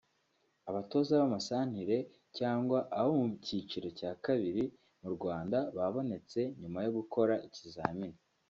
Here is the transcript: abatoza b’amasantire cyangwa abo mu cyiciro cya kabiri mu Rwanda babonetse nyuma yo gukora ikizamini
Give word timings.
abatoza 0.69 1.13
b’amasantire 1.21 1.97
cyangwa 2.37 2.77
abo 2.99 3.11
mu 3.19 3.27
cyiciro 3.45 3.87
cya 3.99 4.11
kabiri 4.25 4.63
mu 5.01 5.09
Rwanda 5.15 5.57
babonetse 5.77 6.39
nyuma 6.61 6.79
yo 6.85 6.91
gukora 6.97 7.33
ikizamini 7.47 8.19